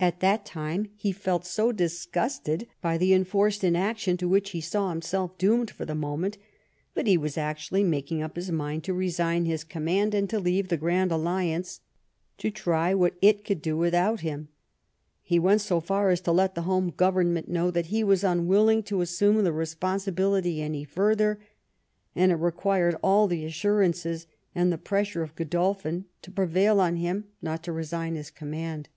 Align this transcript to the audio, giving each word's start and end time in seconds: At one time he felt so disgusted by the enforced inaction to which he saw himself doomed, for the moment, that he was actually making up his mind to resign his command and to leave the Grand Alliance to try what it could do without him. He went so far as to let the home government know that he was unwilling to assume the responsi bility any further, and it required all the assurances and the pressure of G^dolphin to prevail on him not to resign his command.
At 0.00 0.22
one 0.22 0.40
time 0.44 0.88
he 0.96 1.12
felt 1.12 1.46
so 1.46 1.72
disgusted 1.72 2.66
by 2.82 2.98
the 2.98 3.14
enforced 3.14 3.64
inaction 3.64 4.18
to 4.18 4.28
which 4.28 4.50
he 4.50 4.60
saw 4.60 4.90
himself 4.90 5.38
doomed, 5.38 5.70
for 5.70 5.86
the 5.86 5.94
moment, 5.94 6.36
that 6.92 7.06
he 7.06 7.16
was 7.16 7.38
actually 7.38 7.82
making 7.84 8.20
up 8.22 8.36
his 8.36 8.50
mind 8.52 8.84
to 8.84 8.92
resign 8.92 9.46
his 9.46 9.64
command 9.64 10.12
and 10.14 10.28
to 10.28 10.38
leave 10.38 10.68
the 10.68 10.76
Grand 10.76 11.10
Alliance 11.10 11.80
to 12.36 12.50
try 12.50 12.92
what 12.92 13.14
it 13.22 13.46
could 13.46 13.62
do 13.62 13.78
without 13.78 14.20
him. 14.20 14.48
He 15.22 15.38
went 15.38 15.62
so 15.62 15.80
far 15.80 16.10
as 16.10 16.20
to 16.22 16.32
let 16.32 16.54
the 16.54 16.62
home 16.68 16.90
government 16.90 17.48
know 17.48 17.70
that 17.70 17.86
he 17.86 18.04
was 18.04 18.22
unwilling 18.22 18.82
to 18.82 19.00
assume 19.00 19.42
the 19.42 19.52
responsi 19.52 20.12
bility 20.12 20.58
any 20.58 20.84
further, 20.84 21.40
and 22.14 22.30
it 22.30 22.34
required 22.36 22.94
all 23.02 23.26
the 23.26 23.46
assurances 23.46 24.26
and 24.54 24.70
the 24.70 24.76
pressure 24.76 25.22
of 25.22 25.34
G^dolphin 25.34 26.04
to 26.20 26.30
prevail 26.30 26.78
on 26.78 26.96
him 26.96 27.24
not 27.40 27.62
to 27.62 27.72
resign 27.72 28.16
his 28.16 28.30
command. 28.30 28.90